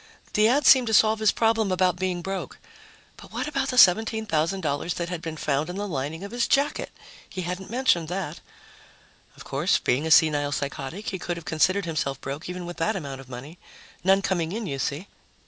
[0.33, 2.57] The ad seemed to solve his problem about being broke.
[3.17, 6.89] But what about the $17,000 that had been found in the lining of his jacket?
[7.29, 8.39] He hadn't mentioned that.
[9.37, 12.95] Of course, being a senile psychotic, he could have considered himself broke even with that
[12.95, 13.59] amount of money.
[14.03, 15.07] None coming in, you see.